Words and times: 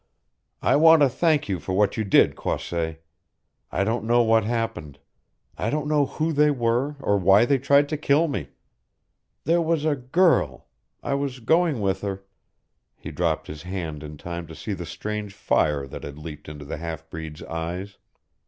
"I 0.63 0.77
want 0.77 1.03
to 1.03 1.09
thank 1.09 1.47
you 1.47 1.59
for 1.59 1.73
what 1.73 1.95
you 1.95 2.03
did, 2.03 2.35
Croisset. 2.35 3.03
I 3.71 3.83
don't 3.83 4.03
know 4.05 4.23
what 4.23 4.43
happened. 4.43 4.97
I 5.59 5.69
don't 5.69 5.87
know 5.87 6.07
who 6.07 6.33
they 6.33 6.49
were 6.49 6.95
or 7.01 7.19
why 7.19 7.45
they 7.45 7.59
tried 7.59 7.87
to 7.89 7.97
kill 7.97 8.27
me. 8.27 8.49
There 9.43 9.61
was 9.61 9.85
a 9.85 9.95
girl 9.95 10.65
I 11.03 11.13
was 11.13 11.39
going 11.39 11.81
with 11.81 12.01
her" 12.01 12.23
He 12.97 13.11
dropped 13.11 13.45
his 13.45 13.61
hand 13.61 14.01
in 14.01 14.17
time 14.17 14.47
to 14.47 14.55
see 14.55 14.73
the 14.73 14.87
strange 14.87 15.35
fire 15.35 15.85
that 15.85 16.03
had 16.03 16.17
leaped 16.17 16.49
into 16.49 16.65
the 16.65 16.77
half 16.77 17.07
breed's 17.11 17.43
eyes. 17.43 17.99